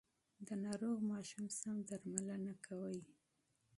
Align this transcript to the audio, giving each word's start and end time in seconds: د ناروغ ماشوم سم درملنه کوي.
د 0.47 0.49
ناروغ 0.65 0.97
ماشوم 1.11 1.45
سم 1.59 1.75
درملنه 1.89 2.53
کوي. 2.65 3.01